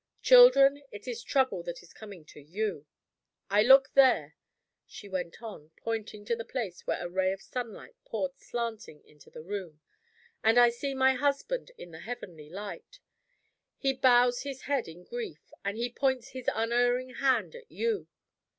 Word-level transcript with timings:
Children, 0.23 0.81
it 0.89 1.07
is 1.07 1.21
trouble 1.21 1.61
that 1.61 1.83
is 1.83 1.93
coming 1.93 2.25
to 2.25 2.39
You. 2.41 2.87
I 3.51 3.61
look 3.61 3.91
there," 3.93 4.35
she 4.87 5.07
went 5.07 5.43
on, 5.43 5.69
pointing 5.77 6.25
to 6.25 6.35
the 6.35 6.43
place 6.43 6.87
where 6.87 6.99
a 7.05 7.07
ray 7.07 7.31
of 7.31 7.39
sunlight 7.43 7.93
poured 8.03 8.39
slanting 8.39 9.03
into 9.05 9.29
the 9.29 9.43
room, 9.43 9.79
"and 10.43 10.57
I 10.57 10.71
see 10.71 10.95
my 10.95 11.13
husband 11.13 11.69
in 11.77 11.91
the 11.91 11.99
heavenly 11.99 12.49
light. 12.49 12.99
He 13.77 13.93
bows 13.93 14.41
his 14.41 14.61
head 14.63 14.87
in 14.87 15.03
grief, 15.03 15.53
and 15.63 15.77
he 15.77 15.91
points 15.91 16.29
his 16.29 16.49
unerring 16.51 17.13
hand 17.17 17.53
at 17.55 17.69
You. 17.71 18.07